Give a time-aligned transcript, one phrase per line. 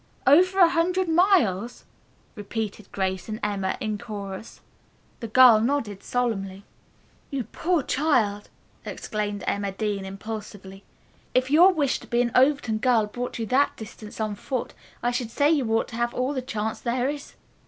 [0.25, 1.85] "'Over a hundred miles!'"
[2.33, 4.61] repeated Grace and Emma in chorus.
[5.19, 6.63] The girl nodded solemnly.
[7.29, 8.49] "You poor child!"
[8.83, 10.83] exclaimed Emma Dean impulsively.
[11.35, 15.11] "If your wish to be an Overton girl brought you that distance on foot, I
[15.11, 17.35] should say you ought to have all the chance there is.